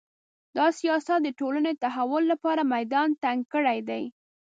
دا 0.57 0.67
سیاست 0.79 1.19
د 1.23 1.27
ټولنې 1.39 1.71
د 1.75 1.81
تحول 1.85 2.23
لپاره 2.31 2.61
میدان 2.73 3.09
تنګ 3.23 3.39
کړی 3.53 3.79
دی 3.89 4.03